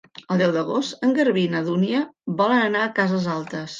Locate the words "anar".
2.71-2.83